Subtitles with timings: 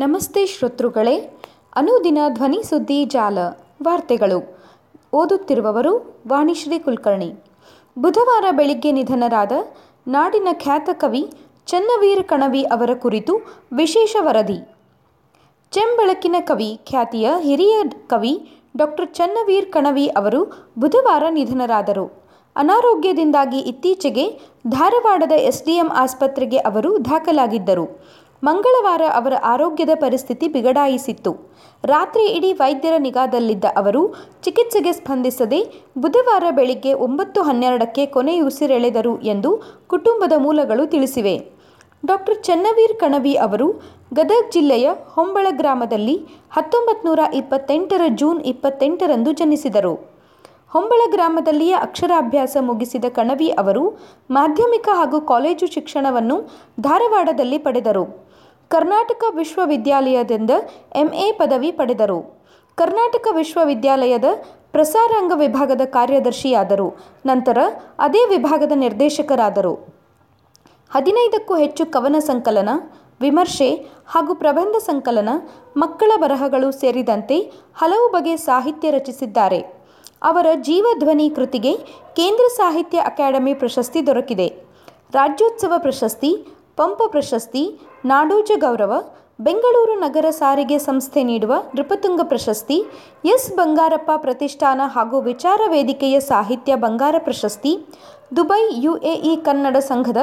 [0.00, 1.38] ನಮಸ್ತೆ ಶ್ರೋತೃಗಳೇ,
[1.76, 3.38] ಅನುದಿನ ಧ್ವನಿ ಸುದ್ದಿ ಜಾಲ
[3.82, 4.58] ವಾರ್ತೆಗಳು.
[5.12, 7.34] ಓದುತ್ತಿರುವವರು ವಾಣಿಶ್ರೀ ಕುಲಕರ್ಣಿ.
[7.98, 9.52] ಬುಧವಾರ ಬೆಳಿಗ್ಗೆ ನಿಧನರಾದ
[10.08, 11.32] ನಾಡಿನ ಖ್ಯಾತ ಕವಿ
[11.66, 13.40] ಚನ್ನವೀರ ಕಣವಿ ಅವರ ಕುರಿತು
[13.72, 14.74] ವಿಶೇಷ ವರದಿ.
[15.70, 22.24] ಚೆಂಬಳಕಿನ ಕವಿ, ಖ್ಯಾತಿಯ ಹಿರಿಯ ಕವಿ ಡಾಕ್ಟರ್ ಚನ್ನವೀರ್ ಕಣವಿ ಅವರು ಬುಧವಾರ ನಿಧನರಾದರು.
[22.56, 28.04] ಅನಾರೋಗ್ಯದಿಂದಾಗಿ ಇತ್ತೀಚೆಗೆ ಧಾರವಾಡದ ಎಸ್ಡಿಎಂ ಆಸ್ಪತ್ರೆಗೆ ಅವರು ದಾಖಲಾಗಿದ್ದರು.
[28.42, 31.32] ಮಂಗಳವಾರ ಅವರ ಆರೋಗ್ಯದ ಪರಿಸ್ಥಿತಿ ಬಿಗಡಾಯಿಸಿತ್ತು.
[31.84, 35.60] ರಾತ್ರಿ ಇಡೀ ವೈದ್ಯರ ನಿಗಾದಲ್ಲಿದ್ದ ಅವರು, ಚಿಕಿತ್ಸೆಗೆ ಸ್ಪಂದಿಸದೆ
[35.98, 41.34] ಬುಧವಾರ ಬೆಳಿಗ್ಗೆ ಒಂಬತ್ತು ಹನ್ನೆರಡಕ್ಕೆ ಕೊನೆಯುಸಿರೆಳೆದರು ಎಂದು ಕುಟುಂಬದ ಮೂಲಗಳು ತಿಳಿಸಿವೆ.
[42.06, 43.68] ಡಾಕ್ಟರ್ ಚನ್ನವೀರ್ ಕಣವಿ ಅವರು,
[44.14, 46.16] ಗದಗ ಜಿಲ್ಲೆಯ ಹೊಂಬಳ ಗ್ರಾಮದಲ್ಲಿ
[46.50, 49.94] ಹತ್ತೊಂಬತ್ತು ನೂರ ಇಪ್ಪತ್ತೆಂಟರ ಜೂನ್ ಇಪ್ಪತ್ತೆಂಟರಂದು ಜನಿಸಿದರು.
[50.68, 53.84] ಹೊಂಬಳ ಗ್ರಾಮದಲ್ಲಿಯೇ ಅಕ್ಷರಾಭ್ಯಾಸ ಮುಗಿಸಿದ ಕಣವಿ ಅವರು,
[54.30, 56.36] ಮಾಧ್ಯಮಿಕ ಹಾಗೂ ಕಾಲೇಜು ಶಿಕ್ಷಣವನ್ನು
[56.80, 58.29] ಧಾರವಾಡದಲ್ಲಿ ಪಡೆದರು.
[58.72, 60.52] ಕರ್ನಾಟಕ ವಿಶ್ವವಿದ್ಯಾಲಯದಿಂದ
[60.94, 62.18] ಎಂಎ ಪದವಿ ಪಡೆದರು.
[62.74, 64.24] ಕರ್ನಾಟಕ ವಿಶ್ವವಿದ್ಯಾಲಯದ
[64.72, 66.86] ಪ್ರಸಾರಾಂಗ ವಿಭಾಗದ ಕಾರ್ಯದರ್ಶಿಯಾದರು.
[67.26, 67.58] ನಂತರ
[67.98, 69.72] ಅದೇ ವಿಭಾಗದ ನಿರ್ದೇಶಕರಾದರು.
[70.90, 72.68] ಹದಿನೈದಕ್ಕೂ ಹೆಚ್ಚು ಕವನ ಸಂಕಲನ,
[73.20, 73.70] ವಿಮರ್ಶೆ
[74.12, 75.28] ಹಾಗೂ ಪ್ರಬಂಧ ಸಂಕಲನ
[75.76, 77.40] ಮಕ್ಕಳ ಬರಹಗಳು ಸೇರಿದಂತೆ
[77.80, 79.60] ಹಲವು ಬಗೆಯ ಸಾಹಿತ್ಯ ರಚಿಸಿದ್ದಾರೆ.
[80.22, 81.76] ಅವರ ಜೀವಧ್ವನಿ ಕೃತಿಗೆ
[82.18, 84.48] ಕೇಂದ್ರ ಸಾಹಿತ್ಯ ಅಕಾಡೆಮಿ ಪ್ರಶಸ್ತಿ ದೊರಕಿದೆ.
[85.12, 86.32] ರಾಜ್ಯೋತ್ಸವ ಪ್ರಶಸ್ತಿ
[86.76, 88.92] ಪಂಪ ಪ್ರಶಸ್ತಿ, ನಾಡೋಜ ಗೌರವ,
[89.40, 92.84] ಬೆಂಗಳೂರು ನಗರ ಸಾರಿಗೆ ಸಂಸ್ಥೆ ನೀಡುವ ನೃಪತುಂಗ ಪ್ರಶಸ್ತಿ,
[93.24, 97.78] ಎಸ್ ಬಂಗಾರಪ್ಪ ಪ್ರತಿಷ್ಠಾನ ಹಾಗೂ ವಿಚಾರ ವೇದಿಕೆಯ ಸಾಹಿತ್ಯ ಬಂಗಾರ ಪ್ರಶಸ್ತಿ,
[98.36, 100.16] ದುಬೈ ಯುಎಇ ಕನ್ನಡ ಸಂಘದ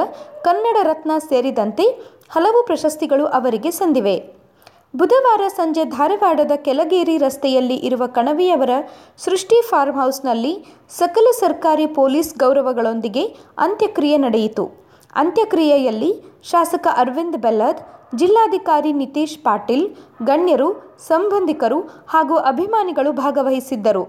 [0.44, 1.86] ಕನ್ನಡ ರತ್ನ ಸೇರಿದಂತೆ
[2.30, 4.16] ಹಲವು ಪ್ರಶಸ್ತಿಗಳು ಅವರಿಗೆ ಸಂದಿವೆ.
[4.96, 8.70] ಬುಧವಾರ ಸಂಜೆ ಧಾರವಾಡದ ಕೆಳಗೇರಿ ರಸ್ತೆಯಲ್ಲಿ ಇರುವ ಕಣವಿಯವರ
[9.18, 10.52] ಸೃಷ್ಟಿ ಫಾರ್ಮ್ ಹೌಸ್ನಲ್ಲಿ
[10.88, 13.24] ಸಕಲ ಸರ್ಕಾರಿ ಪೊಲೀಸ್ ಗೌರವಗಳೊಂದಿಗೆ
[13.58, 14.87] ಅಂತ್ಯಕ್ರಿಯೆ ನಡೆಯಿತು.
[15.20, 16.10] ಅಂತ್ಯಕ್ರಿಯೆಯಲ್ಲಿ
[16.50, 17.80] ಶಾಸಕ ಅರವಿಂದ್ ಬೆಲ್ಲದ್,
[18.20, 19.86] ಜಿಲ್ಲಾಧಿಕಾರಿ ನಿತೇಶ್ ಪಾಟೀಲ್,
[20.28, 20.68] ಗಣ್ಯರು,
[21.08, 21.80] ಸಂಬಂಧಿಕರು
[22.14, 24.04] ಹಾಗೂ ಅಭಿಮಾನಿಗಳು ಭಾಗವಹಿಸಿದ್ದರು.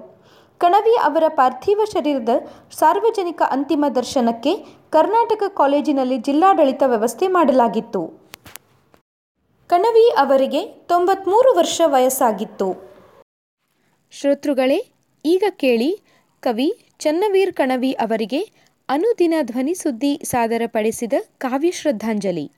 [0.61, 2.31] ಕಣವಿ ಅವರ ಪಾರ್ಥಿವ ಶರೀರದ
[2.79, 4.53] ಸಾರ್ವಜನಿಕ ಅಂತಿಮ ದರ್ಶನಕ್ಕೆ
[4.95, 8.01] ಕರ್ನಾಟಕ ಕಾಲೇಜಿನಲ್ಲಿ ಜಿಲ್ಲಾಡಳಿತ ವ್ಯವಸ್ಥೆ ಮಾಡಲಾಗಿತ್ತು.
[9.69, 12.67] ಕಣವಿ ಅವರಿಗೆ ತೊಂಬತ್ಮೂರು ವರ್ಷ ವಯಸ್ಸಾಗಿತ್ತು.
[14.13, 14.79] ಶ್ರೋತೃಗಳೇ,
[15.25, 15.91] ಈಗ ಕೇಳಿ
[16.43, 16.69] ಕವಿ
[17.03, 18.41] ಚನ್ನವೀರ್ ಕಣವಿ ಅವರಿಗೆ
[18.91, 22.51] ಅನುದಿನ ಧ್ವನಿ ಸುದ್ದಿ ಸಾದರಪಡಿಸಿದ ಕಾವ್ಯ ಶ್ರದ್ಧಾಂಜಲಿ.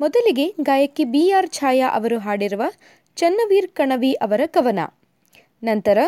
[0.00, 2.62] ಮೊದಲಿಗೆ ಗಾಯಕಿ ಬಿ ಆರ್ ಛಾಯಾ ಅವರು ಹಾಡಿರುವ
[3.16, 4.78] ಚನ್ನವೀರ್ ಕಣವಿ ಅವರ ಕವನ.
[5.62, 5.98] ನಂತರ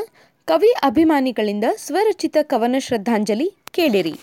[0.45, 4.15] ಕವಿ ಅಭಿಮಾನಿಗಳಿಂದ ಸ್ವರಚಿತ ಕವನ ಶ್ರದ್ಧಾಂಜಲಿ ಕೇಳಿರಿ.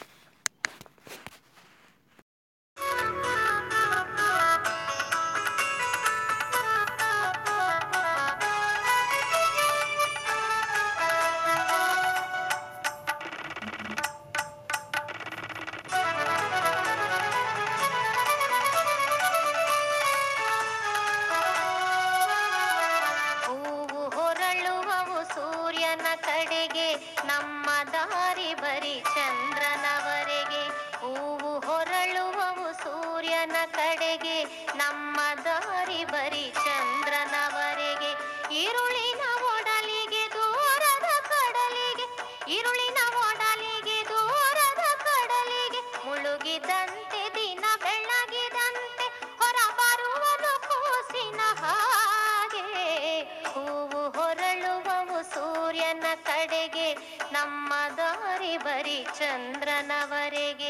[28.27, 30.67] ದಾರಿ ಬರಿ ಚಂದ್ರನವರೆಗೆ
[30.97, 34.43] ಹೂವು ಹೊರಳುವವು ಸೂರ್ಯನ ಕಡೆಗೆ.
[34.75, 38.11] ನಮ್ಮ ದಾರಿ ಬರಿ ಚಂದ್ರನವರೆಗೆ.
[38.53, 42.05] ಈರುಳಿನ ಒಡಲಿಗೆ, ದೂರದ ಕಡಲಿಗೆ.
[42.51, 45.79] ಈರುಳಿನ ಒಡಲಿಗೆ, ದೂರದ ಕಡಲಿಗೆ.
[46.05, 49.05] ಮುಳುಗಿದಂತೆ, ದಿನ ಬೆಳಗಿದಂತೆ
[49.38, 49.55] ಹೊರ
[50.67, 53.21] ಕೂಸಿನ ಹಾಗೆ.
[53.23, 57.17] ಹೂವು ಹೊರಳುವವು ಸೂರ್ಯನ ಕಡೆಗೆ.
[57.31, 57.73] ನಮ್ಮ
[58.66, 60.66] ಬರಿ ಚಂದ್ರನವರೆಗೆ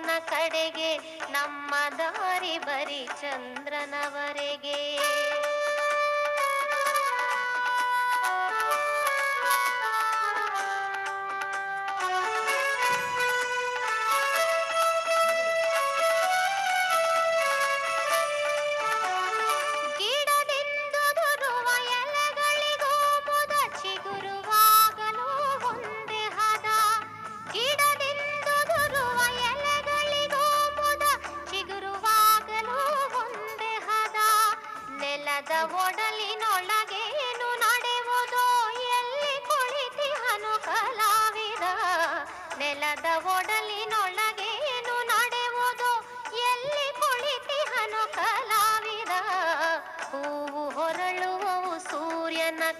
[0.00, 0.90] ಸೂರ್ಯನ ಕಡೆಗೆ
[1.30, 4.78] ನಮ್ಮ ದಾರಿ ಬರಿ ಚಂದ್ರನವರೆಗೆ.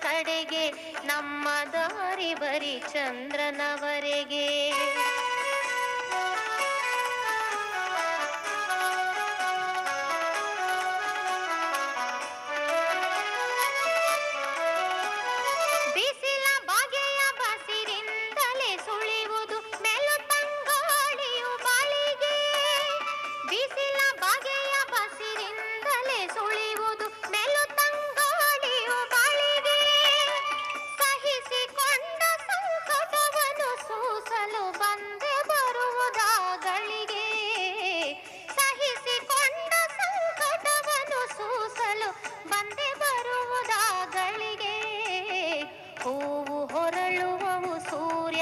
[0.01, 0.71] ಕಡೆಗೆ
[1.05, 4.47] ನಮ್ಮ ದಾರಿ ಬರಿ ಚಂದ್ರನವರೆಗೆ.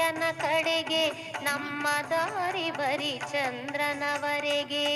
[0.09, 1.01] ಸೂರ್ಯನ ಕಡೆಗೆ
[1.41, 4.87] ನಮ್ಮ ದಾರಿ ಬರಿ ಚಂದ್ರನವರೆಗೆ.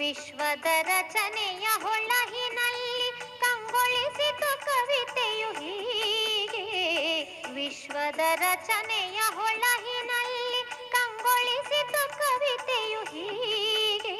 [0.00, 3.10] ವಿಶ್ವದ ರಚನೆಯ ಹೊಳಹಿನಲ್ಲಿ
[3.40, 6.64] ಕಂಗೊಳಿಸಿತು ಕವಿತೆಯು ಹೀಗೆ.
[7.54, 10.62] ವಿಶ್ವದ ರಚನೆಯ ಹೊಳಹಿನಲ್ಲಿ
[10.92, 14.16] ಕಂಗೊಳಿಸಿತು ಕವಿತೆಯು ಹೀಗೆ.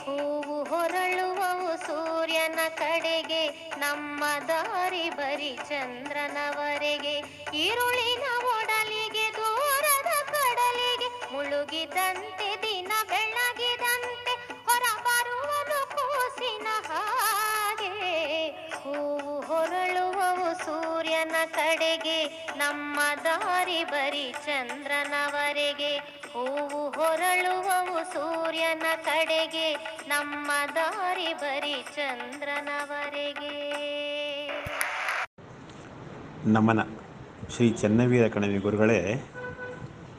[0.00, 7.16] ಹೂವು ಹೊರಳುವವು ಸೂರ್ಯನ ಕಡೆಗೆ, ನಮ್ಮ ದಾರಿ ಬರಿ ಚಂದ್ರನವರೆಗೆ.
[7.56, 12.41] ಈರುಳಿನ ಒಡಲಿಗೆ, ದೂರದ ಕಡಲಿಗೆ ಮುಳುಗಿದಂತೆ
[20.54, 26.22] ಸೂರ್ಯನ ಕಡೆಗೆ, ನಮ್ಮ ದಾರಿ ಬರಿ ಚಂದ್ರನವರೆಗೆ.
[26.32, 29.74] ಹೂವು ಹೊರಳುವವು ಸೂರ್ಯನ ಕಡೆಗೆ,
[30.08, 33.52] ನಮ್ಮ ದಾರಿ ಬರಿ ಚಂದ್ರನವರೆಗೆ.
[36.44, 36.82] ನಮನ.
[37.56, 39.30] ಶ್ರೀ ಚೆನ್ನವೀರ ಕಣವಿ ಗುರುಗಳೇ,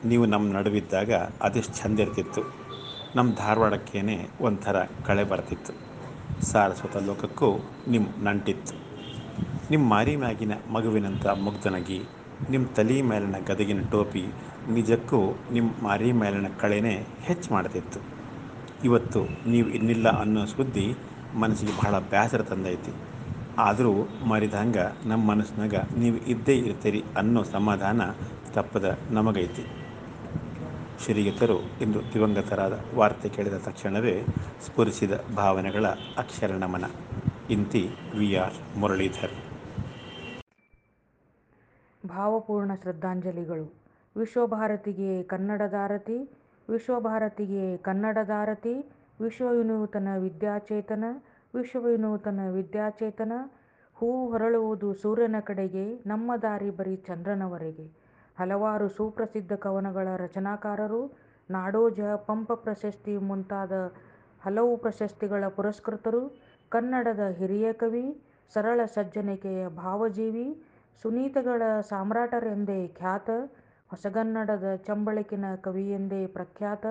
[0.05, 2.41] ನೀವು ನಮ್ಮ ನಡುವಿದ್ದಾಗ ಅದೆಷ್ಟು ಚಂದ ಇರ್ತಿತ್ತು.
[3.15, 5.93] ನಮ್ಮ ಧಾರವಾಡಕ್ಕೇನೆ ಒಂಥರ ಕಳೆ ಬರ್ತಿತ್ತು.
[6.45, 8.82] ಸಾರಸ್ವತ ಲೋಕಕ್ಕೂ ನಿಮ್ಮ ನಂಟಿತ್ತು.
[9.71, 12.01] ನಿಮ್ಮ ಮಾರಿ ಮ್ಯಾಗಿನ ಮಗುವಿನಂಥ ಮುಗ್ಧನಗಿ
[12.49, 14.23] ನಿಮ್ಮ ತಲೆ ಮೇಲಿನ ಗದಗಿನ ಟೋಪಿ
[14.71, 17.99] ನಿಜಕ್ಕೂ ನಿಮ್ಮ ಮಾರಿ ಮೇಲಿನ ಕಳೆನೇ ಹೆಚ್ಚು ಮಾಡ್ತಿತ್ತು.
[18.83, 20.95] ಇವತ್ತು ನೀವು ಇನ್ನಿಲ್ಲ ಅನ್ನೋ ಸುದ್ದಿ
[21.39, 22.93] ಮನಸ್ಸಿಗೆ ಬಹಳ ಬೇಸರ ತಂದೈತಿ.
[23.57, 28.01] ಆದರೂ ಮರಿದಂಗ ನಮ್ಮ ಮನಸ್ಸಿನಾಗ ನೀವು ಇದ್ದೇ ಇರ್ತೀರಿ ಅನ್ನೋ ಸಮಾಧಾನ
[28.53, 29.65] ತಪ್ಪದ ನಮಗೈತಿ.
[31.05, 34.25] ಶ್ರೀಯುತರು ಇಂದು ದಿವಂಗತರಾದ ವಾರ್ತೆ ಕೇಳಿದ ತಕ್ಷಣವೇ
[34.65, 35.85] ಸ್ಫುರಿಸಿದ ಭಾವನೆಗಳ
[36.17, 36.83] ಅಕ್ಷರ ನಮನ
[37.49, 39.52] ಇಂತಿ ವಿ ಆರ್ ಮುರಳೀಧರ್.
[42.13, 43.65] ಭಾವಪೂರ್ಣ ಶ್ರದ್ಧಾಂಜಲಿಗಳು.
[44.15, 46.17] ವಿಶ್ವಭಾರತಿಗೆ ಕನ್ನಡದಾರತಿ
[46.67, 48.75] ವಿಶ್ವಭಾರತಿಗೆ ಕನ್ನಡದಾರತಿ
[49.21, 51.05] ವಿಶ್ವವಿನೂತನ ವಿದ್ಯಾಚೇತನ
[51.53, 53.33] ವಿಶ್ವವಿನೂತನ ವಿದ್ಯಾಚೇತನ,
[53.95, 57.85] ಹೂ ಹೊರಳುವುದು ಸೂರ್ಯನ ಕಡೆಗೆ, ನಮ್ಮ ದಾರಿ ಬರೀ ಚಂದ್ರನವರೆಗೆ.
[58.39, 61.01] ಹಲವಾರು ಸುಪ್ರಸಿದ್ಧ ಕವನಗಳ ರಚನಾಕಾರರು
[61.49, 63.71] ನಾಡೋಜ ಪಂಪ ಪ್ರಶಸ್ತಿ ಮುಂತಾದ
[64.43, 66.21] ಹಲವು ಪ್ರಶಸ್ತಿಗಳ ಪುರಸ್ಕೃತರು,
[66.69, 68.05] ಕನ್ನಡದ ಹಿರಿಯ ಕವಿ,
[68.53, 70.47] ಸರಳ ಸಜ್ಜನಿಕೆಯ ಭಾವಜೀವಿ
[71.01, 73.29] ಸುನೀತಗಳ ಸಾಮ್ರಾಟರೆಂದೇ ಖ್ಯಾತ
[73.89, 76.85] ಹೊಸಗನ್ನಡದ ಚಂಬಳಕಿನ ಕವಿಯೆಂದೇ ಪ್ರಖ್ಯಾತ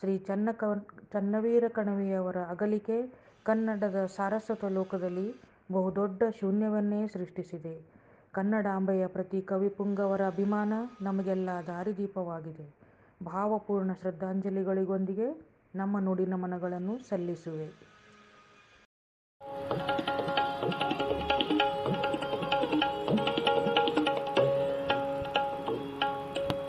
[0.00, 0.64] ಶ್ರೀ ಚನ್ನಕ,
[1.12, 2.98] ಚನ್ನವೀರ ಕಣವಿಯವರ ಅಗಲಿಕೆ
[3.44, 5.28] ಕನ್ನಡದ ಸಾರಸ್ವತ ಲೋಕದಲ್ಲಿ
[5.72, 7.74] ಬಹುದೊಡ್ಡ ಶೂನ್ಯವನ್ನೇ ಸೃಷ್ಟಿಸಿದೆ.
[8.32, 12.66] ಕನ್ನಡಾಂಬೆಯ ಪ್ರತಿ ಕವಿಪುಂಗವರ ಅಭಿಮಾನ ನಮಗೆಲ್ಲ ದಾರಿದೀಪವಾಗಿದೆ.
[13.24, 15.28] ಭಾವಪೂರ್ಣ ಶ್ರದ್ಧಾಂಜಲಿಗಳಿಗೊಂದಿಗೆ
[15.74, 17.68] ನಮ್ಮ ನುಡಿನಮನಗಳನ್ನು ಸಲ್ಲಿಸುವೆ.